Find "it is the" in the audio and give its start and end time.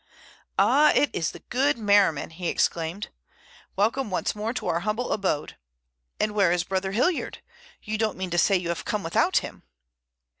0.95-1.41